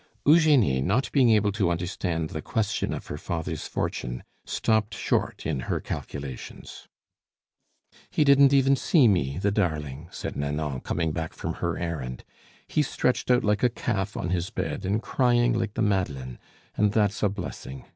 [0.25, 5.59] Eugenie, not being able to understand the question of her father's fortune, stopped short in
[5.69, 6.87] her calculations.
[8.09, 12.23] "He didn't even see me, the darling!" said Nanon, coming back from her errand.
[12.67, 16.39] "He's stretched out like a calf on his bed and crying like the Madeleine,
[16.75, 17.85] and that's a blessing!